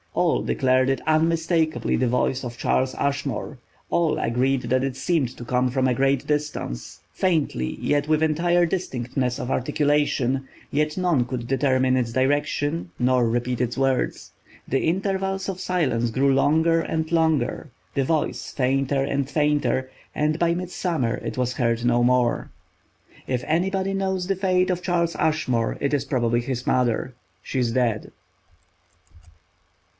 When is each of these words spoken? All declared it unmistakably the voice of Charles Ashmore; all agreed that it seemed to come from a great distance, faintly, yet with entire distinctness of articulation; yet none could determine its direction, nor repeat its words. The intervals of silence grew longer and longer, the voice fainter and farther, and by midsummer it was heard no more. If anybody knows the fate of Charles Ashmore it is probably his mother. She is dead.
All 0.15 0.41
declared 0.41 0.89
it 0.89 0.99
unmistakably 1.07 1.95
the 1.95 2.07
voice 2.07 2.43
of 2.43 2.57
Charles 2.57 2.95
Ashmore; 2.95 3.59
all 3.89 4.17
agreed 4.17 4.63
that 4.63 4.83
it 4.83 4.95
seemed 4.95 5.29
to 5.37 5.45
come 5.45 5.69
from 5.69 5.87
a 5.87 5.93
great 5.93 6.25
distance, 6.27 6.99
faintly, 7.13 7.77
yet 7.79 8.07
with 8.07 8.23
entire 8.23 8.65
distinctness 8.65 9.39
of 9.39 9.51
articulation; 9.51 10.47
yet 10.71 10.97
none 10.97 11.23
could 11.25 11.47
determine 11.47 11.95
its 11.95 12.11
direction, 12.11 12.89
nor 12.97 13.29
repeat 13.29 13.61
its 13.61 13.77
words. 13.77 14.31
The 14.67 14.81
intervals 14.85 15.47
of 15.47 15.61
silence 15.61 16.09
grew 16.09 16.33
longer 16.33 16.81
and 16.81 17.09
longer, 17.11 17.69
the 17.93 18.03
voice 18.03 18.51
fainter 18.51 19.03
and 19.03 19.29
farther, 19.29 19.91
and 20.15 20.37
by 20.39 20.53
midsummer 20.55 21.17
it 21.23 21.37
was 21.37 21.53
heard 21.53 21.85
no 21.85 22.03
more. 22.03 22.49
If 23.27 23.43
anybody 23.47 23.93
knows 23.93 24.27
the 24.27 24.35
fate 24.35 24.71
of 24.71 24.81
Charles 24.81 25.15
Ashmore 25.15 25.77
it 25.79 25.93
is 25.93 26.05
probably 26.05 26.41
his 26.41 26.65
mother. 26.65 27.13
She 27.43 27.59
is 27.59 27.71
dead. 27.71 28.11